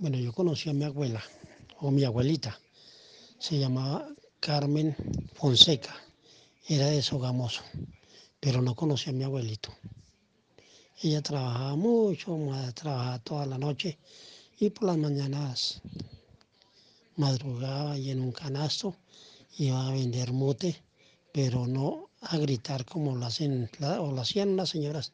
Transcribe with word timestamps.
Bueno, 0.00 0.18
yo 0.18 0.32
conocí 0.32 0.68
a 0.68 0.72
mi 0.72 0.82
abuela, 0.82 1.22
o 1.78 1.92
mi 1.92 2.02
abuelita. 2.02 2.58
Se 3.38 3.56
llamaba 3.56 4.08
Carmen 4.40 4.96
Fonseca. 5.34 5.94
Era 6.66 6.86
de 6.86 7.00
Sogamoso, 7.00 7.62
pero 8.40 8.60
no 8.62 8.74
conocí 8.74 9.10
a 9.10 9.12
mi 9.12 9.22
abuelito. 9.22 9.72
Ella 11.00 11.22
trabajaba 11.22 11.76
mucho, 11.76 12.36
trabajaba 12.74 13.20
toda 13.20 13.46
la 13.46 13.58
noche 13.58 13.96
y 14.58 14.70
por 14.70 14.86
las 14.86 14.98
mañanas 14.98 15.80
madrugaba 17.14 17.96
y 17.96 18.10
en 18.10 18.20
un 18.20 18.32
canasto 18.32 18.96
iba 19.56 19.86
a 19.86 19.92
vender 19.92 20.32
mote, 20.32 20.82
pero 21.34 21.66
no 21.66 22.10
a 22.20 22.38
gritar 22.38 22.84
como 22.84 23.16
lo 23.16 23.26
hacen 23.26 23.68
o 23.80 24.12
lo 24.12 24.20
hacían 24.20 24.56
las 24.56 24.68
señoras, 24.68 25.10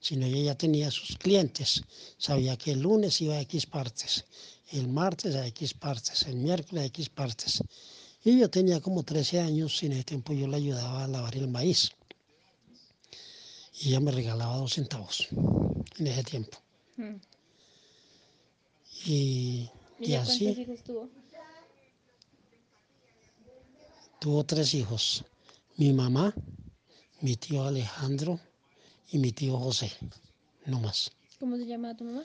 sino 0.00 0.24
ella 0.24 0.42
ya 0.42 0.54
tenía 0.54 0.90
sus 0.90 1.18
clientes. 1.18 1.82
Sabía 2.16 2.56
que 2.56 2.72
el 2.72 2.80
lunes 2.80 3.20
iba 3.20 3.34
a 3.34 3.42
X 3.42 3.66
partes, 3.66 4.24
el 4.72 4.88
martes 4.88 5.34
a 5.34 5.46
X 5.48 5.74
partes, 5.74 6.22
el 6.22 6.36
miércoles 6.36 6.84
a 6.84 6.86
X 6.86 7.10
partes. 7.10 7.62
Y 8.24 8.38
yo 8.38 8.48
tenía 8.48 8.80
como 8.80 9.02
13 9.02 9.40
años 9.40 9.82
y 9.82 9.86
en 9.86 9.92
ese 9.92 10.04
tiempo 10.04 10.32
yo 10.32 10.48
le 10.48 10.56
ayudaba 10.56 11.04
a 11.04 11.08
lavar 11.08 11.36
el 11.36 11.48
maíz. 11.48 11.90
Y 13.82 13.88
ella 13.88 14.00
me 14.00 14.12
regalaba 14.12 14.56
dos 14.56 14.72
centavos 14.72 15.28
en 15.98 16.06
ese 16.06 16.24
tiempo. 16.24 16.56
Mm. 16.96 17.16
Y, 19.04 19.70
¿Y 19.98 20.12
y 20.12 20.14
así 20.14 20.44
cuántos 20.44 20.58
hijos 20.58 20.82
tuvo? 20.84 21.10
tuvo 24.20 24.44
tres 24.44 24.72
hijos. 24.74 25.24
Mi 25.80 25.94
mamá, 25.94 26.34
mi 27.22 27.36
tío 27.36 27.64
Alejandro 27.64 28.38
y 29.12 29.16
mi 29.16 29.32
tío 29.32 29.56
José. 29.56 29.90
No 30.66 30.78
más. 30.78 31.10
¿Cómo 31.38 31.56
se 31.56 31.64
llama 31.64 31.96
tu 31.96 32.04
mamá? 32.04 32.22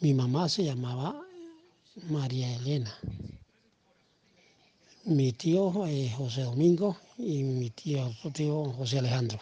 Mi 0.00 0.12
mamá 0.12 0.46
se 0.50 0.62
llamaba 0.64 1.24
María 2.10 2.54
Elena. 2.56 2.94
Mi 5.04 5.32
tío 5.32 5.86
eh, 5.86 6.12
José 6.18 6.42
Domingo 6.42 6.98
y 7.16 7.42
mi 7.44 7.70
tío, 7.70 8.14
tío 8.34 8.64
José 8.74 8.98
Alejandro. 8.98 9.38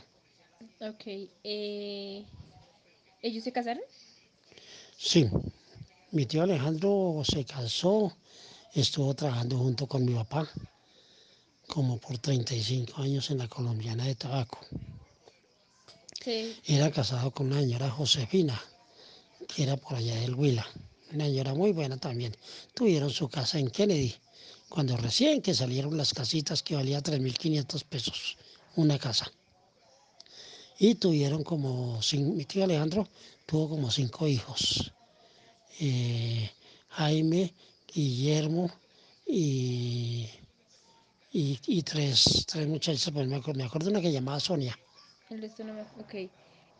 Ok. 0.80 1.02
eh, 1.42 2.24
¿Ellos 3.20 3.42
se 3.42 3.50
casaron? 3.50 3.82
Sí, 4.96 5.28
mi 6.12 6.24
tío 6.26 6.44
Alejandro 6.44 7.22
se 7.24 7.44
casó, 7.44 8.16
estuvo 8.72 9.12
trabajando 9.12 9.58
junto 9.58 9.88
con 9.88 10.04
mi 10.04 10.14
papá 10.14 10.48
como 11.72 11.96
por 11.96 12.18
35 12.18 13.00
años 13.00 13.30
en 13.30 13.38
la 13.38 13.48
colombiana 13.48 14.04
de 14.04 14.14
tabaco. 14.14 14.58
Sí. 16.22 16.54
Era 16.66 16.90
casado 16.90 17.30
con 17.30 17.46
una 17.46 17.60
señora 17.60 17.90
Josefina, 17.90 18.62
que 19.48 19.62
era 19.62 19.78
por 19.78 19.96
allá 19.96 20.14
del 20.16 20.34
Huila. 20.34 20.66
Una 21.14 21.24
señora 21.24 21.54
muy 21.54 21.72
buena 21.72 21.96
también. 21.96 22.36
Tuvieron 22.74 23.08
su 23.08 23.26
casa 23.30 23.58
en 23.58 23.70
Kennedy, 23.70 24.14
cuando 24.68 24.98
recién 24.98 25.40
que 25.40 25.54
salieron 25.54 25.96
las 25.96 26.12
casitas 26.12 26.62
que 26.62 26.76
valía 26.76 27.02
3.500 27.02 27.84
pesos 27.84 28.36
una 28.76 28.98
casa. 28.98 29.32
Y 30.78 30.96
tuvieron 30.96 31.42
como, 31.42 32.00
mi 32.18 32.44
tío 32.44 32.64
Alejandro 32.64 33.08
tuvo 33.46 33.70
como 33.70 33.90
cinco 33.90 34.28
hijos. 34.28 34.92
Eh, 35.80 36.50
Jaime, 36.90 37.54
Guillermo 37.94 38.70
y, 39.26 40.28
y, 41.32 41.58
y 41.66 41.82
tres, 41.82 42.44
tres 42.46 42.68
muchachas, 42.68 43.10
pues 43.12 43.26
me 43.26 43.40
me 43.54 43.64
acuerdo 43.64 43.90
una 43.90 44.00
que 44.00 44.12
llamaba 44.12 44.38
Sonia. 44.38 44.78
El 45.30 45.40
resto 45.40 45.64
no 45.64 45.72
me... 45.72 45.82
Ok. 45.82 46.30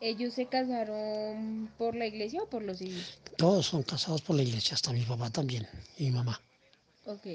¿Ellos 0.00 0.34
se 0.34 0.47
casaron 0.47 1.70
por 1.78 1.94
la 1.94 2.06
iglesia 2.06 2.42
o 2.42 2.47
por 2.50 2.62
lo 2.62 2.75
civil? 2.75 3.03
Todos 3.39 3.67
son 3.67 3.83
casados 3.83 4.20
por 4.20 4.36
la 4.36 4.42
iglesia, 4.42 4.75
hasta 4.75 4.92
mi 4.92 5.03
papá 5.03 5.31
también 5.31 5.67
y 5.97 6.06
mi 6.06 6.11
mamá. 6.11 6.41
Ok. 7.06 7.27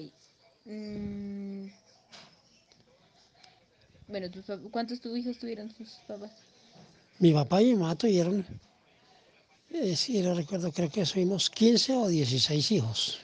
Mm. 0.65 1.67
Bueno, 4.07 4.29
tus 4.29 4.45
¿cuántos 4.69 4.99
tu 4.99 5.15
hijos 5.15 5.39
tuvieron 5.39 5.73
sus 5.73 5.89
papás? 6.07 6.31
Mi 7.19 7.33
papá 7.33 7.61
y 7.61 7.67
mi 7.67 7.75
mamá 7.75 7.95
tuvieron, 7.95 8.45
eh, 9.71 9.95
si 9.95 10.21
no 10.21 10.35
recuerdo, 10.35 10.71
creo 10.71 10.89
que 10.89 11.05
fuimos 11.05 11.49
15 11.49 11.93
o 11.93 12.07
16 12.07 12.71
hijos. 12.71 13.19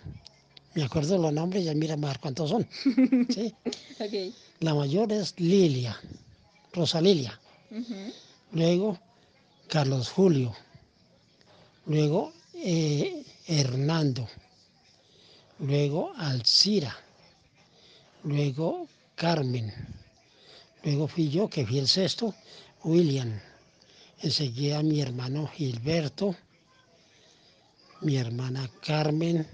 Me 0.76 0.84
acuerdo 0.84 1.18
los 1.18 1.32
nombres, 1.32 1.66
ya 1.66 1.74
mira 1.74 1.96
más 1.98 2.18
cuántos 2.18 2.50
son. 2.50 2.68
¿sí? 3.30 3.54
Ok. 4.00 4.34
La 4.60 4.74
mayor 4.74 5.12
es 5.12 5.40
Lilia, 5.40 6.00
Rosa 6.74 7.00
Lilia. 7.02 7.40
Luego 8.52 9.00
Carlos 9.68 10.10
Julio. 10.10 10.56
Luego 11.86 12.34
eh, 12.56 13.24
Hernando. 13.48 14.28
Luego 15.60 16.14
Alcira. 16.18 16.96
Luego 18.24 18.88
Carmen. 19.16 19.72
Luego 20.84 21.08
fui 21.08 21.30
yo, 21.30 21.50
que 21.50 21.66
fui 21.66 21.80
el 21.80 21.88
sexto, 21.88 22.34
William. 22.84 23.40
Enseguida 24.22 24.82
mi 24.82 25.02
hermano 25.02 25.48
Gilberto, 25.48 26.36
mi 28.02 28.18
hermana 28.18 28.70
Carmen, 28.82 29.48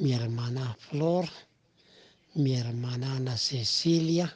mi 0.00 0.14
hermana 0.14 0.74
Flor, 0.88 1.28
mi 2.34 2.54
hermana 2.54 3.16
Ana 3.16 3.36
Cecilia, 3.36 4.34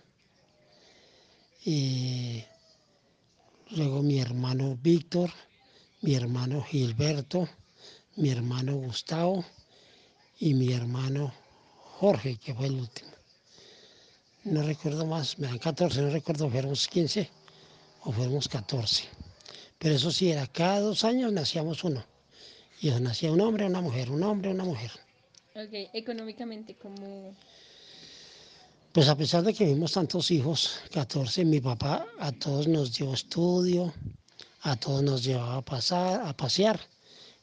y 1.65 2.45
luego 3.71 4.03
mi 4.03 4.21
hermano 4.21 4.77
Víctor, 4.83 5.31
mi 6.03 6.15
hermano 6.15 6.63
Gilberto, 6.63 7.49
mi 8.17 8.29
hermano 8.29 8.77
Gustavo 8.77 9.43
y 10.39 10.53
mi 10.53 10.71
hermano 10.71 11.33
Jorge, 11.99 12.37
que 12.37 12.55
fue 12.55 12.67
el 12.67 12.75
último. 12.75 13.11
No 14.45 14.63
recuerdo 14.65 15.07
más, 15.07 15.39
me 15.39 15.47
dan 15.47 15.59
14, 15.59 16.03
no 16.03 16.11
recuerdo, 16.11 16.51
fuéramos 16.51 16.87
15 16.89 17.31
o 18.03 18.13
fuéramos 18.13 18.49
14. 18.49 19.05
Pero 19.79 19.95
eso 19.95 20.11
sí, 20.11 20.31
era 20.31 20.47
cada 20.47 20.81
dos 20.81 21.05
años 21.05 21.33
nacíamos 21.33 21.85
uno. 21.85 22.05
Y 22.83 22.91
nacía 22.91 23.33
un 23.33 23.41
hombre, 23.41 23.65
una 23.65 23.81
mujer, 23.81 24.11
un 24.11 24.23
hombre, 24.23 24.51
una 24.51 24.65
mujer. 24.65 24.91
Ok. 25.55 25.91
Económicamente, 25.93 26.75
como... 26.75 27.35
Pues 28.93 29.09
a 29.09 29.17
pesar 29.17 29.43
de 29.43 29.55
que 29.55 29.65
vimos 29.65 29.93
tantos 29.93 30.31
hijos, 30.31 30.81
14, 30.93 31.45
mi 31.45 31.61
papá 31.61 32.07
a 32.19 32.31
todos 32.33 32.69
nos 32.69 32.93
dio 32.93 33.13
estudio, 33.13 33.93
a 34.63 34.77
todos 34.77 35.03
nos 35.03 35.25
llevaba 35.25 35.57
a 35.57 35.63
pasar, 35.63 36.27
a 36.27 36.37
pasear. 36.37 36.81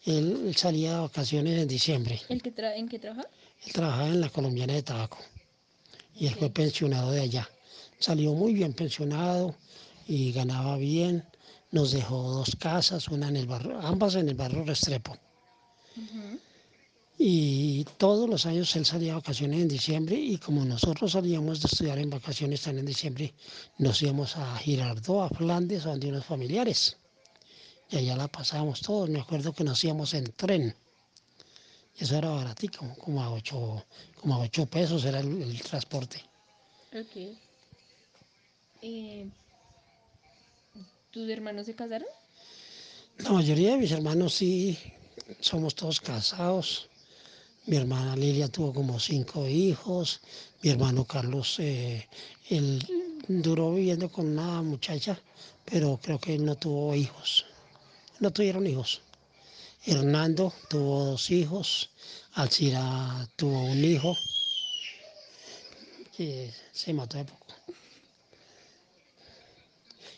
Él, 0.05 0.43
él 0.47 0.55
salía 0.55 0.93
de 0.93 0.99
vacaciones 1.01 1.59
en 1.59 1.67
diciembre. 1.67 2.21
¿El 2.29 2.41
que 2.41 2.53
¿En 2.75 2.87
qué 2.87 2.99
trabaja? 2.99 3.27
Él 3.65 3.73
trabajaba 3.73 4.07
en 4.07 4.21
la 4.21 4.29
colombiana 4.29 4.73
de 4.73 4.83
tabaco 4.83 5.17
y 6.15 6.27
él 6.27 6.35
fue 6.35 6.49
pensionado 6.49 7.11
de 7.11 7.21
allá. 7.21 7.49
Salió 7.99 8.33
muy 8.33 8.53
bien 8.53 8.73
pensionado 8.73 9.55
y 10.07 10.31
ganaba 10.31 10.77
bien. 10.77 11.23
Nos 11.71 11.91
dejó 11.91 12.31
dos 12.31 12.55
casas, 12.57 13.07
una 13.07 13.29
en 13.29 13.37
el 13.37 13.47
barrio, 13.47 13.79
ambas 13.81 14.15
en 14.15 14.29
el 14.29 14.35
barrio 14.35 14.63
Restrepo. 14.63 15.17
Ujú. 15.95 16.39
Y 17.23 17.83
todos 17.99 18.27
los 18.27 18.47
años 18.47 18.75
él 18.75 18.83
salía 18.83 19.09
de 19.09 19.19
vacaciones 19.19 19.61
en 19.61 19.67
diciembre 19.67 20.15
y 20.15 20.39
como 20.39 20.65
nosotros 20.65 21.11
salíamos 21.11 21.61
de 21.61 21.67
estudiar 21.67 21.99
en 21.99 22.09
vacaciones 22.09 22.63
también 22.63 22.79
en 22.79 22.87
diciembre, 22.87 23.35
nos 23.77 24.01
íbamos 24.01 24.35
a 24.37 24.57
Girardot, 24.57 25.31
a 25.31 25.35
Flandes, 25.35 25.85
a 25.85 25.89
donde 25.89 26.07
unos 26.07 26.25
familiares. 26.25 26.97
Y 27.91 27.97
allá 27.97 28.15
la 28.15 28.27
pasábamos 28.27 28.81
todos. 28.81 29.07
Me 29.07 29.19
acuerdo 29.19 29.53
que 29.53 29.63
nos 29.63 29.83
íbamos 29.83 30.15
en 30.15 30.31
tren. 30.31 30.75
Y 31.99 32.03
eso 32.03 32.17
era 32.17 32.31
baratico, 32.31 32.91
como 32.97 33.21
a 33.21 33.31
ocho, 33.31 33.85
como 34.19 34.33
a 34.33 34.39
ocho 34.39 34.65
pesos 34.65 35.05
era 35.05 35.19
el, 35.19 35.43
el 35.43 35.61
transporte. 35.61 36.25
Ok. 36.91 37.37
Eh, 38.81 39.29
¿Tus 41.11 41.29
hermanos 41.29 41.67
se 41.67 41.75
casaron? 41.75 42.09
La 43.19 43.29
mayoría 43.29 43.73
de 43.73 43.77
mis 43.77 43.91
hermanos 43.91 44.33
sí, 44.33 44.75
somos 45.39 45.75
todos 45.75 46.01
casados. 46.01 46.87
Mi 47.67 47.77
hermana 47.77 48.15
Lilia 48.15 48.47
tuvo 48.47 48.73
como 48.73 48.99
cinco 48.99 49.47
hijos. 49.47 50.21
Mi 50.63 50.71
hermano 50.71 51.05
Carlos, 51.05 51.59
eh, 51.59 52.07
él 52.49 52.83
duró 53.27 53.73
viviendo 53.73 54.11
con 54.11 54.27
una 54.27 54.63
muchacha, 54.63 55.21
pero 55.65 55.99
creo 56.01 56.19
que 56.19 56.33
él 56.33 56.43
no 56.43 56.55
tuvo 56.55 56.95
hijos. 56.95 57.45
No 58.19 58.31
tuvieron 58.31 58.65
hijos. 58.65 59.01
Hernando 59.85 60.53
tuvo 60.69 61.05
dos 61.05 61.29
hijos. 61.29 61.91
Alcira 62.33 63.27
tuvo 63.35 63.63
un 63.65 63.83
hijo 63.83 64.17
que 66.17 66.51
se 66.71 66.93
mató 66.93 67.17
de 67.17 67.25
poco. 67.25 67.45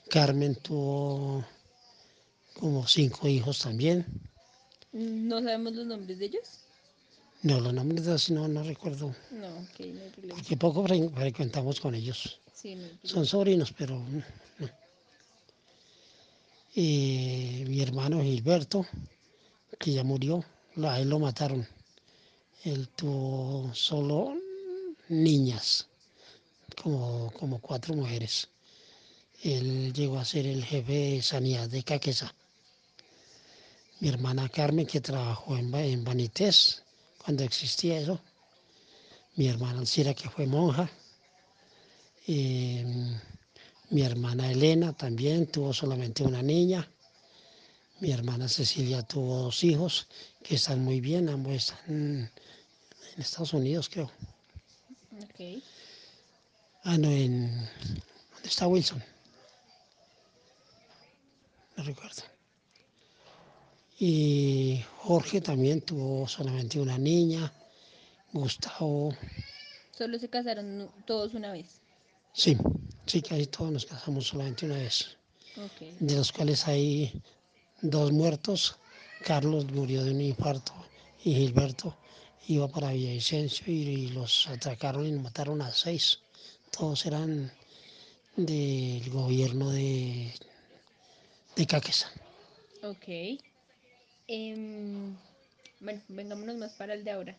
Carmen 0.09 0.55
tuvo 0.55 1.45
como 2.53 2.87
cinco 2.87 3.27
hijos 3.27 3.59
también. 3.59 4.05
¿No 4.93 5.41
sabemos 5.41 5.73
los 5.73 5.85
nombres 5.87 6.19
de 6.19 6.25
ellos? 6.25 6.62
No, 7.43 7.59
los 7.59 7.73
nombres 7.73 8.05
de 8.05 8.13
así 8.13 8.33
no, 8.33 8.47
no 8.47 8.63
recuerdo, 8.63 9.13
No, 9.31 9.47
ok, 9.47 9.79
no 9.79 10.01
hay 10.01 10.09
problema. 10.11 10.35
porque 10.35 10.57
poco 10.57 10.83
fre- 10.85 11.13
frecuentamos 11.13 11.79
con 11.79 11.93
ellos. 11.93 12.39
Sí, 12.53 12.75
no. 12.75 12.87
Son 13.03 13.25
sobrinos, 13.25 13.73
pero 13.77 13.95
no. 13.99 14.23
Mi 16.75 17.81
hermano 17.81 18.21
Gilberto 18.23 18.85
que 19.79 19.91
ya 19.91 20.03
murió, 20.03 20.43
a 20.83 20.99
él 20.99 21.09
lo 21.09 21.19
mataron. 21.19 21.67
Él 22.63 22.87
tuvo 22.95 23.73
solo 23.73 24.35
niñas, 25.09 25.87
como, 26.81 27.31
como 27.33 27.59
cuatro 27.59 27.93
mujeres. 27.93 28.47
Él 29.41 29.91
llegó 29.93 30.17
a 30.19 30.25
ser 30.25 30.45
el 30.47 30.63
jefe 30.63 30.93
de 30.93 31.21
sanidad 31.21 31.67
de 31.69 31.83
Caquesa. 31.83 32.33
Mi 33.99 34.07
hermana 34.09 34.47
Carmen, 34.49 34.85
que 34.87 35.01
trabajó 35.01 35.57
en, 35.57 35.73
en 35.75 36.03
Vanités, 36.03 36.82
cuando 37.23 37.43
existía 37.43 37.99
eso. 37.99 38.19
Mi 39.35 39.47
hermana 39.47 39.79
Alcira, 39.79 40.13
que 40.13 40.29
fue 40.29 40.45
monja. 40.45 40.89
Em, 42.27 43.19
mi 43.89 44.01
hermana 44.01 44.51
Elena 44.51 44.93
también 44.93 45.47
tuvo 45.47 45.73
solamente 45.73 46.23
una 46.23 46.41
niña. 46.41 46.87
Mi 47.99 48.11
hermana 48.11 48.47
Cecilia 48.47 49.03
tuvo 49.03 49.43
dos 49.43 49.63
hijos 49.63 50.07
que 50.43 50.55
están 50.55 50.83
muy 50.83 50.99
bien, 50.99 51.29
ambos 51.29 51.53
están 51.55 51.85
en 51.87 52.31
Estados 53.17 53.53
Unidos, 53.53 53.89
creo. 53.89 54.11
Ok. 55.23 55.63
Ah, 56.83 56.97
no, 56.97 57.09
en. 57.09 57.49
¿Dónde 58.33 58.49
está 58.49 58.67
Wilson? 58.67 59.01
No 61.77 61.83
recuerdo. 61.83 62.23
Y 63.99 64.83
Jorge 65.03 65.41
también 65.41 65.81
tuvo 65.81 66.25
solamente 66.29 66.79
una 66.79 66.97
niña. 66.97 67.51
Gustavo. 68.31 69.13
¿Solo 69.91 70.17
se 70.17 70.29
casaron 70.29 70.89
todos 71.05 71.33
una 71.33 71.51
vez? 71.51 71.81
Sí, 72.31 72.57
sí, 73.05 73.21
casi 73.21 73.45
todos 73.47 73.71
nos 73.71 73.85
casamos 73.85 74.27
solamente 74.27 74.65
una 74.65 74.77
vez. 74.77 75.17
De 75.99 76.15
los 76.15 76.31
cuales 76.31 76.65
hay 76.67 77.21
dos 77.81 78.13
muertos. 78.13 78.77
Carlos 79.25 79.65
murió 79.65 80.05
de 80.05 80.11
un 80.11 80.21
infarto 80.21 80.73
y 81.25 81.35
Gilberto 81.35 81.97
iba 82.47 82.69
para 82.69 82.93
Villavicencio 82.93 83.71
y 83.71 84.07
los 84.07 84.47
atracaron 84.47 85.05
y 85.05 85.11
mataron 85.11 85.61
a 85.61 85.71
seis. 85.73 86.19
Todos 86.71 87.05
eran 87.05 87.51
del 88.37 89.09
gobierno 89.09 89.69
de, 89.69 90.33
de 91.57 91.67
Caquesa. 91.67 92.09
Ok. 92.83 93.43
Em, 94.35 95.15
bueno, 95.79 96.01
vengámonos 96.07 96.57
más 96.57 96.71
para 96.73 96.95
el 96.95 97.03
de 97.03 97.11
ahora. 97.11 97.37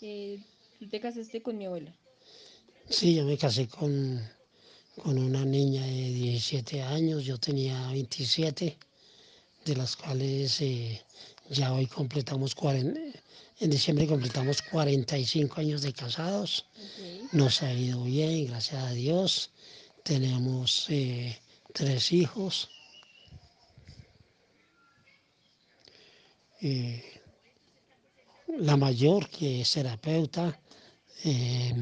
Eh, 0.00 0.38
tú 0.78 0.88
te 0.88 1.00
casaste 1.00 1.42
con 1.42 1.58
mi 1.58 1.66
abuela. 1.66 1.92
Sí, 2.88 3.16
yo 3.16 3.24
me 3.24 3.36
casé 3.36 3.66
con, 3.66 4.20
con 5.02 5.18
una 5.18 5.44
niña 5.44 5.84
de 5.84 6.12
17 6.12 6.82
años, 6.82 7.24
yo 7.24 7.36
tenía 7.38 7.74
27, 7.88 8.76
de 9.64 9.76
las 9.76 9.96
cuales 9.96 10.60
eh, 10.60 11.02
ya 11.48 11.72
hoy 11.72 11.86
completamos 11.86 12.54
40, 12.54 13.00
en 13.58 13.70
diciembre 13.70 14.06
completamos 14.06 14.62
45 14.62 15.60
años 15.60 15.82
de 15.82 15.92
casados. 15.92 16.64
Nos 17.32 17.60
ha 17.62 17.72
ido 17.72 18.04
bien, 18.04 18.46
gracias 18.46 18.84
a 18.84 18.92
Dios. 18.92 19.50
Tenemos 20.04 20.86
eh, 20.90 21.36
tres 21.72 22.12
hijos. 22.12 22.70
Eh, 26.62 27.02
la 28.58 28.76
mayor, 28.76 29.28
que 29.28 29.60
es 29.62 29.70
terapeuta, 29.72 30.58
eh, 31.24 31.72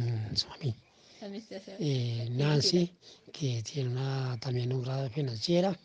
eh, 1.81 2.29
Nancy, 2.31 2.93
que 3.33 3.63
tiene 3.63 3.91
una- 3.91 4.39
también 4.41 4.73
un 4.73 4.83
grado 4.83 5.03
de 5.05 5.11
financiera, 5.11 5.79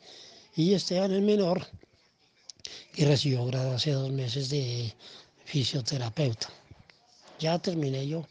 y 0.56 0.74
Esteban, 0.74 1.12
el 1.12 1.22
menor, 1.22 1.66
que 2.94 3.06
recibió 3.06 3.46
grado 3.46 3.74
hace 3.76 3.92
dos 3.92 4.12
meses 4.12 4.50
de 4.50 4.94
fisioterapeuta. 5.46 6.50
Ya 7.40 7.58
terminé 7.60 8.08
yo 8.08 8.28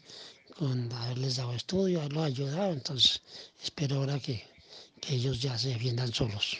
con 0.57 0.91
haberles 0.93 1.35
dado 1.37 1.53
estudio, 1.53 1.99
haberlos 1.99 2.25
ayudado, 2.25 2.71
entonces 2.71 3.21
espero 3.61 3.97
ahora 3.97 4.19
que, 4.19 4.43
que 5.01 5.15
ellos 5.15 5.41
ya 5.41 5.57
se 5.57 5.69
defiendan 5.69 6.13
solos. 6.13 6.59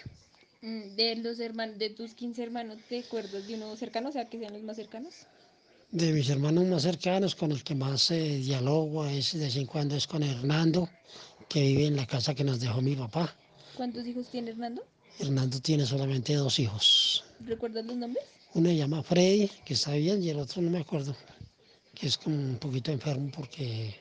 Mm, 0.63 0.95
De 0.95 1.15
los 1.18 1.39
hermanos, 1.42 1.77
de 1.77 1.89
tus 1.89 2.13
15 2.13 2.42
hermanos, 2.42 2.77
¿te 2.88 3.00
acuerdas 3.00 3.45
de 3.45 3.56
uno 3.56 3.75
cercano? 3.75 4.10
O 4.10 4.12
sea, 4.13 4.30
que 4.30 4.39
sean 4.39 4.54
los 4.54 4.63
más 4.63 4.77
cercanos. 4.77 5.13
De 5.92 6.13
mis 6.13 6.30
hermanos 6.30 6.63
más 6.65 6.83
cercanos, 6.83 7.36
con 7.36 7.51
el 7.51 7.62
que 7.65 7.75
más 7.75 8.10
eh, 8.12 8.38
dialogo 8.38 9.06
es 9.06 9.33
de 9.33 9.39
vez 9.39 9.57
en 9.57 9.65
cuando 9.65 9.95
es 9.98 10.07
con 10.07 10.24
Hernando, 10.24 10.89
que 11.50 11.60
vive 11.62 11.88
en 11.88 11.98
la 11.98 12.07
casa 12.07 12.33
que 12.33 12.45
nos 12.45 12.62
dejó 12.62 12.81
mi 12.81 12.95
papá. 12.95 13.36
¿Cuántos 13.75 14.07
hijos 14.07 14.30
tiene 14.31 14.51
Hernando? 14.51 14.81
Hernando 15.19 15.60
tiene 15.60 15.86
solamente 15.86 16.33
dos 16.33 16.57
hijos. 16.60 17.25
¿Recuerdas 17.42 17.86
los 17.86 17.98
nombres? 17.98 18.24
Uno 18.54 18.69
se 18.69 18.77
llama 18.77 19.04
Freddy, 19.04 19.51
que 19.66 19.74
está 19.74 19.92
bien, 19.92 20.24
y 20.24 20.30
el 20.30 20.39
otro 20.39 20.62
no 20.62 20.69
me 20.69 20.80
acuerdo, 20.80 21.13
que 21.94 22.07
es 22.07 22.18
como 22.18 22.38
un 22.38 22.57
poquito 22.57 22.89
enfermo 22.92 23.30
porque 23.36 23.94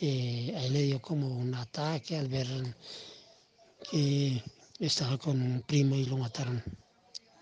eh, 0.00 0.54
a 0.56 0.64
él 0.66 0.72
le 0.72 0.82
dio 0.82 1.02
como 1.02 1.26
un 1.26 1.52
ataque 1.52 2.16
al 2.16 2.28
ver 2.28 2.46
que 3.90 4.40
estaba 4.86 5.18
con 5.18 5.40
un 5.40 5.62
primo 5.62 5.94
y 5.96 6.06
lo 6.06 6.16
mataron. 6.16 6.62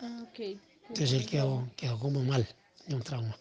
Ah, 0.01 0.25
ok. 0.29 0.59
Entonces 0.89 1.13
él 1.13 1.27
quedó, 1.27 1.69
quedó 1.77 1.99
como 1.99 2.23
mal, 2.23 2.47
de 2.87 2.95
un 2.95 3.03
trauma. 3.03 3.37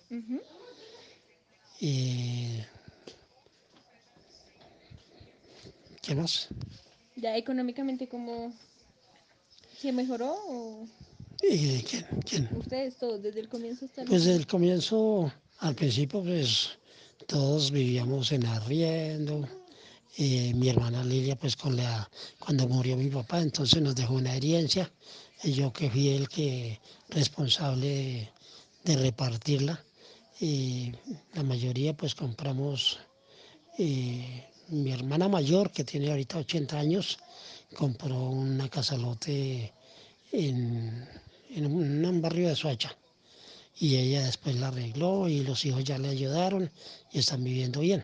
Y, 1.80 2.60
¿Qué 6.02 6.16
más? 6.16 6.48
Ya 7.18 7.36
económicamente, 7.36 8.08
¿cómo 8.08 8.54
se 9.78 9.92
mejoró? 9.92 10.36
¿O 10.48 10.88
¿Y 11.44 11.82
quién? 11.84 12.06
¿Quién? 12.26 12.50
ustedes 12.56 12.96
todos, 12.98 13.22
desde 13.22 13.42
el 13.42 13.50
comienzo 13.50 13.86
hasta 13.86 14.02
el 14.04 14.08
Pues 14.08 14.24
desde 14.24 14.40
el 14.40 14.48
comienzo, 14.48 15.32
al 15.60 15.76
principio, 15.76 16.24
pues 16.24 16.78
todos 17.28 17.72
vivíamos 17.72 18.32
en 18.32 18.46
arriendo. 18.46 19.48
Eh, 20.20 20.52
mi 20.56 20.68
hermana 20.68 21.04
Lilia, 21.04 21.36
pues 21.36 21.56
con 21.56 21.76
la, 21.78 22.10
cuando 22.40 22.68
murió 22.68 22.98
mi 22.98 23.08
papá, 23.08 23.40
entonces 23.40 23.84
nos 23.84 23.94
dejó 23.94 24.16
una 24.16 24.34
herencia. 24.36 24.92
Yo 25.44 25.72
que 25.72 25.92
fui 25.92 26.10
el 26.10 26.28
que 26.28 26.80
responsable 27.10 28.32
de, 28.84 28.98
repartirla. 28.98 29.80
La 31.34 31.44
mayoría 31.44 31.96
pues 31.96 32.16
compramos, 32.16 33.00
eh, 33.78 34.48
mi 34.70 34.92
hermana 34.92 35.28
mayor, 35.28 35.72
que 35.72 35.84
tiene 35.84 36.10
ahorita 36.10 36.40
80 36.40 36.80
años, 36.80 37.20
compró 37.76 38.18
una 38.30 38.70
casalote 38.70 39.72
en, 40.32 41.08
en 41.52 41.66
un, 41.68 42.04
un 42.04 42.22
barrio 42.22 42.50
de 42.50 42.56
Soacha 42.56 42.98
y 43.80 43.98
ella 43.98 44.26
después 44.26 44.56
la 44.56 44.70
arregló 44.70 45.30
y 45.30 45.44
los 45.44 45.64
hijos 45.66 45.84
ya 45.84 46.00
le 46.00 46.10
ayudaron 46.10 46.72
y 47.12 47.20
están 47.20 47.44
viviendo 47.44 47.82
bien. 47.82 48.02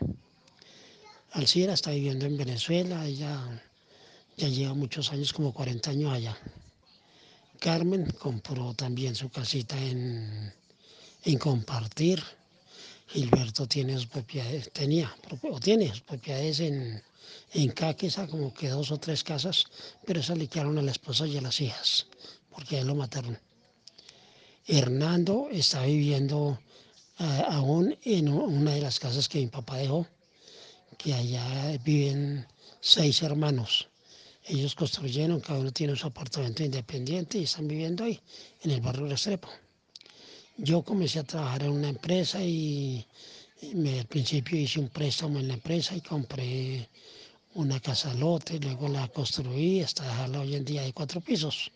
Alcira 1.34 1.74
está 1.74 1.90
viviendo 1.90 2.26
en 2.26 2.36
Venezuela, 2.36 3.04
ella 3.04 3.60
ya 4.36 4.46
lleva 4.46 4.72
muchos 4.72 5.10
años, 5.10 5.32
como 5.32 5.52
40 5.52 5.90
años 5.90 6.12
allá. 6.12 6.38
Carmen 7.58 8.08
compró 8.12 8.72
también 8.74 9.16
su 9.16 9.28
casita 9.30 9.76
en, 9.76 10.54
en 11.24 11.38
compartir. 11.38 12.22
Gilberto 13.08 13.66
tiene 13.66 13.94
sus 13.94 14.06
propiedades, 14.06 14.70
tenía 14.72 15.12
o 15.50 15.58
tiene 15.58 15.88
sus 15.88 16.02
propiedades 16.02 16.60
en, 16.60 17.02
en 17.52 17.70
Caquesa, 17.72 18.28
como 18.28 18.54
que 18.54 18.68
dos 18.68 18.92
o 18.92 18.98
tres 18.98 19.24
casas, 19.24 19.64
pero 20.06 20.20
esas 20.20 20.38
le 20.38 20.46
quedaron 20.46 20.78
a 20.78 20.82
la 20.82 20.92
esposa 20.92 21.26
y 21.26 21.36
a 21.36 21.42
las 21.42 21.60
hijas, 21.60 22.06
porque 22.48 22.78
él 22.78 22.86
lo 22.86 22.94
mataron. 22.94 23.36
Hernando 24.68 25.48
está 25.50 25.82
viviendo 25.82 26.60
ah, 27.18 27.46
aún 27.50 27.98
en 28.04 28.28
una 28.28 28.70
de 28.74 28.82
las 28.82 29.00
casas 29.00 29.28
que 29.28 29.40
mi 29.40 29.48
papá 29.48 29.78
dejó, 29.78 30.06
que 30.94 31.14
allá 31.14 31.78
viven 31.84 32.46
seis 32.80 33.22
hermanos. 33.22 33.88
Ellos 34.46 34.74
construyeron, 34.74 35.40
cada 35.40 35.60
uno 35.60 35.72
tiene 35.72 35.96
su 35.96 36.06
apartamento 36.06 36.62
independiente 36.62 37.38
y 37.38 37.44
están 37.44 37.66
viviendo 37.66 38.04
ahí, 38.04 38.20
en 38.62 38.70
el 38.72 38.80
barrio 38.80 39.06
Restrepo. 39.06 39.48
Yo 40.56 40.82
comencé 40.82 41.18
a 41.18 41.24
trabajar 41.24 41.62
en 41.62 41.70
una 41.70 41.88
empresa 41.88 42.42
y 42.42 43.06
me, 43.72 44.00
al 44.00 44.06
principio 44.06 44.58
hice 44.58 44.80
un 44.80 44.88
préstamo 44.88 45.38
en 45.38 45.48
la 45.48 45.54
empresa 45.54 45.96
y 45.96 46.00
compré 46.00 46.88
una 47.54 47.80
casa 47.80 48.12
lote, 48.14 48.58
luego 48.58 48.88
la 48.88 49.08
construí 49.08 49.80
hasta 49.80 50.04
dejarla 50.04 50.40
hoy 50.40 50.54
en 50.54 50.64
día 50.64 50.82
de 50.82 50.92
cuatro 50.92 51.20
pisos. 51.20 51.70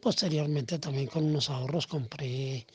Posteriormente 0.00 0.78
también 0.78 1.06
con 1.06 1.24
unos 1.24 1.48
ahorros 1.48 1.86
compré 1.86 2.66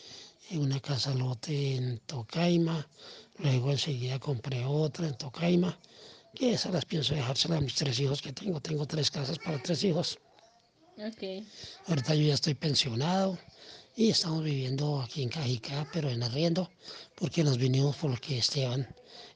una 0.52 0.80
casa 0.80 1.14
lote 1.14 1.76
en 1.76 2.00
Tocaima, 2.00 2.88
luego 3.40 3.72
enseguida 3.72 4.20
compré 4.20 4.66
otra 4.66 5.08
en 5.08 5.18
Tocaima, 5.18 5.78
que 6.36 6.54
esas 6.54 6.74
las 6.74 6.86
pienso 6.86 7.16
dejárselas 7.16 7.58
a 7.58 7.62
mis 7.62 7.76
tres 7.76 8.00
hijos 8.00 8.22
que 8.22 8.34
tengo. 8.34 8.62
Tengo 8.62 8.86
tres 8.86 9.10
casas 9.10 9.40
para 9.40 9.62
tres 9.62 9.84
hijos. 9.84 10.20
Ok. 10.98 11.46
Ahorita 11.88 12.14
yo 12.16 12.28
ya 12.28 12.34
estoy 12.34 12.54
pensionado 12.54 13.38
y 13.96 14.10
estamos 14.10 14.44
viviendo 14.44 15.02
aquí 15.02 15.24
en 15.24 15.30
Cajicá, 15.30 15.88
pero 15.92 16.10
en 16.10 16.24
arriendo, 16.24 16.70
porque 17.16 17.44
nos 17.44 17.58
vinimos 17.58 17.96
porque 17.96 18.38
Esteban 18.38 18.88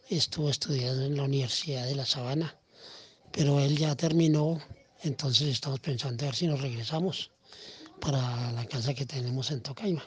estuvo 0.10 0.50
estudiando 0.50 1.05
en 1.05 1.17
la 1.17 1.24
Universidad 1.24 1.86
de 1.86 1.95
La 1.95 2.05
Sabana, 2.05 2.55
pero 3.31 3.60
él 3.60 3.77
ya 3.77 3.95
terminó, 3.95 4.62
entonces 5.01 5.48
estamos 5.48 5.79
pensando 5.79 6.24
a 6.24 6.27
ver 6.27 6.36
si 6.36 6.48
nos 6.48 6.62
regresamos 6.62 7.31
para 8.00 8.51
la 8.51 8.65
casa 8.65 8.93
que 8.93 9.05
tenemos 9.05 9.50
en 9.51 9.62
Tocaima. 9.62 10.03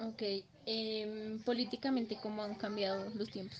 Ok. 0.00 0.22
Em, 0.70 1.38
políticamente, 1.48 2.18
¿cómo 2.22 2.42
han 2.42 2.54
cambiado 2.54 2.98
los 3.18 3.28
tiempos? 3.30 3.58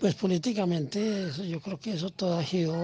Pues 0.00 0.14
políticamente 0.14 1.30
yo 1.48 1.60
creo 1.60 1.78
que 1.78 1.92
eso 1.92 2.10
todo 2.10 2.38
ha 2.38 2.44
sido 2.44 2.74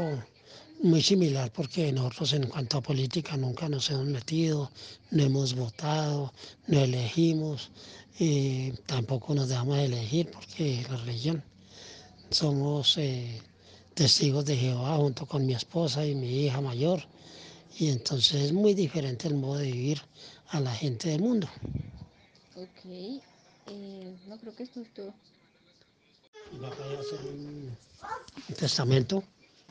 muy 0.82 1.02
similar 1.02 1.52
porque 1.52 1.92
nosotros 1.92 2.32
en 2.32 2.46
cuanto 2.46 2.78
a 2.78 2.82
política 2.82 3.36
nunca 3.36 3.68
nos 3.68 3.90
hemos 3.90 4.06
metido, 4.06 4.70
no 5.10 5.22
hemos 5.24 5.54
votado, 5.54 6.32
no 6.68 6.80
elegimos, 6.80 7.70
y 8.18 8.72
tampoco 8.86 9.34
nos 9.34 9.48
dejamos 9.48 9.78
de 9.78 9.86
elegir 9.86 10.30
porque 10.30 10.84
la 10.90 10.96
religión 10.98 11.42
somos 12.30 12.98
eh, 12.98 13.40
testigos 13.94 14.44
de 14.44 14.56
Jehová 14.56 14.96
junto 14.96 15.24
con 15.26 15.46
mi 15.46 15.54
esposa 15.54 16.06
y 16.06 16.14
mi 16.14 16.44
hija 16.44 16.60
mayor 16.60 17.02
y 17.78 17.88
entonces 17.88 18.42
es 18.42 18.52
muy 18.52 18.74
diferente 18.74 19.26
el 19.26 19.36
modo 19.36 19.58
de 19.58 19.72
vivir 19.72 20.02
a 20.50 20.60
la 20.60 20.74
gente 20.74 21.08
del 21.08 21.22
mundo. 21.22 21.48
Ok. 22.56 22.84
eh, 22.84 24.16
no 24.26 24.38
creo 24.38 24.54
que 24.54 24.62
esto 24.64 24.80
es 24.80 24.92
todo. 24.92 25.14
Iba 26.52 26.68
a 26.68 26.70
hacer 26.72 27.20
un 27.26 27.76
testamento 28.58 29.22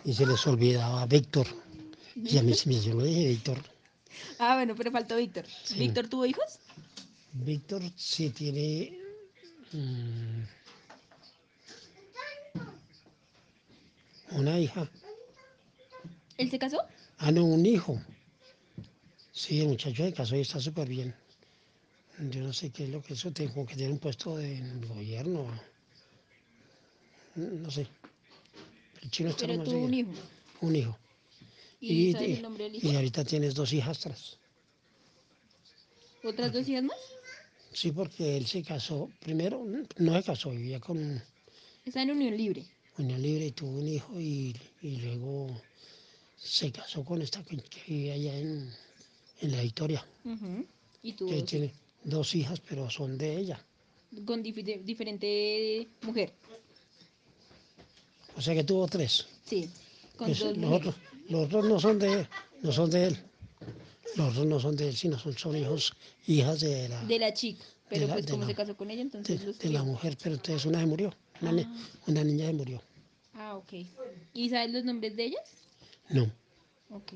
y 0.05 0.13
se 0.13 0.25
les 0.25 0.45
olvidaba 0.47 1.01
a 1.01 1.05
Víctor. 1.05 1.47
Y 2.15 2.37
a 2.37 2.43
mí 2.43 2.53
se 2.53 2.69
me 2.69 2.79
yo 2.79 2.93
lo 2.95 3.03
dije, 3.03 3.27
Víctor. 3.27 3.57
Ah, 4.39 4.55
bueno, 4.55 4.75
pero 4.75 4.91
faltó 4.91 5.17
Víctor. 5.17 5.45
Sí. 5.63 5.79
¿Víctor 5.79 6.07
tuvo 6.07 6.25
hijos? 6.25 6.59
Víctor 7.33 7.81
sí 7.95 8.29
tiene 8.29 8.97
mm, 9.71 10.41
una 14.31 14.59
hija. 14.59 14.89
¿Él 16.37 16.49
se 16.49 16.59
casó? 16.59 16.81
Ah, 17.17 17.31
no, 17.31 17.43
un 17.43 17.65
hijo. 17.65 18.01
Sí, 19.31 19.61
el 19.61 19.67
muchacho 19.69 20.03
se 20.03 20.13
casó 20.13 20.35
y 20.35 20.41
está 20.41 20.59
súper 20.59 20.87
bien. 20.87 21.13
Yo 22.19 22.41
no 22.41 22.51
sé 22.51 22.69
qué 22.69 22.83
es 22.83 22.89
lo 22.89 23.01
que 23.01 23.13
eso 23.13 23.31
tiene, 23.31 23.53
como 23.53 23.65
que 23.65 23.75
tiene 23.75 23.93
un 23.93 23.99
puesto 23.99 24.35
de 24.35 24.57
en 24.57 24.65
el 24.65 24.85
gobierno. 24.87 25.47
No 27.35 27.71
sé. 27.71 27.87
El 29.01 29.09
chino 29.11 29.29
está 29.29 29.47
Pero 29.47 29.63
tuvo 29.63 29.85
un 29.85 29.93
hijo. 29.93 30.11
Un 30.61 30.75
hijo. 30.75 30.97
¿Y, 31.79 32.11
sabes 32.11 32.37
el 32.37 32.41
nombre 32.41 32.65
del 32.65 32.75
hijo? 32.75 32.87
y 32.91 32.95
ahorita 32.95 33.23
tienes 33.23 33.55
dos 33.55 33.71
hijastras. 33.71 34.37
¿Otras 36.23 36.51
dos 36.51 36.67
hijas 36.67 36.83
más? 36.83 36.97
Sí, 37.71 37.93
porque 37.93 38.35
él 38.35 38.45
se 38.47 38.63
casó, 38.63 39.09
primero 39.21 39.65
no 39.97 40.17
se 40.17 40.23
casó, 40.23 40.49
vivía 40.49 40.81
con 40.81 41.21
Está 41.85 42.01
en 42.01 42.11
unión 42.11 42.35
libre. 42.35 42.65
unión 42.97 43.21
libre 43.21 43.45
y 43.45 43.51
tuvo 43.51 43.79
un 43.79 43.87
hijo 43.87 44.19
y, 44.19 44.53
y 44.81 44.97
luego 44.97 45.61
se 46.35 46.71
casó 46.73 47.05
con 47.05 47.21
esta 47.21 47.41
que, 47.43 47.55
que 47.57 47.81
vive 47.87 48.11
allá 48.11 48.37
en, 48.37 48.69
en 49.39 49.51
la 49.53 49.61
Victoria. 49.61 50.05
Ujú. 50.25 50.65
Y 51.03 51.13
tuvo 51.13 51.29
Que 51.29 51.43
tiene 51.43 51.73
dos 52.03 52.35
hijas, 52.35 52.59
pero 52.61 52.89
son 52.89 53.17
de 53.17 53.37
ella. 53.37 53.63
con 54.25 54.41
diferente 54.43 55.87
mujer. 56.01 56.33
O 58.35 58.41
sea 58.41 58.53
que 58.53 58.63
tuvo 58.63 58.87
tres. 58.87 59.27
Sí. 59.45 59.69
Con 60.17 60.29
dos 60.29 60.57
los, 60.57 60.71
otros, 60.73 60.95
los 61.29 61.45
otros 61.45 61.65
no 61.65 61.79
son 61.79 61.99
de 61.99 62.27
no 62.61 62.71
son 62.71 62.89
de 62.89 63.05
él. 63.07 63.17
Los 64.15 64.29
otros 64.31 64.45
no 64.47 64.59
son 64.59 64.75
de 64.75 64.89
él, 64.89 64.95
sino 64.95 65.17
son, 65.19 65.37
son 65.37 65.55
hijos, 65.55 65.93
hijas 66.27 66.59
de 66.61 66.89
la, 66.89 67.03
De 67.05 67.19
la 67.19 67.33
chica. 67.33 67.63
Pero 67.89 68.07
la- 68.07 68.13
pues 68.15 68.25
como 68.27 68.41
la- 68.43 68.47
se 68.47 68.55
casó 68.55 68.75
con 68.77 68.89
ella, 68.89 68.97
de, 68.97 69.03
entonces 69.03 69.43
los 69.43 69.59
de 69.59 69.69
la 69.69 69.83
mujer, 69.83 70.17
pero 70.21 70.35
entonces 70.35 70.65
una 70.65 70.79
se 70.79 70.85
murió. 70.85 71.13
Una, 71.41 71.51
ni- 71.51 71.63
Ah. 71.63 71.87
una 72.07 72.23
niña 72.23 72.47
se 72.47 72.53
murió. 72.53 72.81
Ah, 73.33 73.55
ok. 73.55 73.73
¿Y 74.33 74.49
sabes 74.49 74.71
los 74.71 74.83
nombres 74.83 75.15
de 75.15 75.25
ellas? 75.25 75.41
No. 76.09 76.31
Ok. 76.89 77.13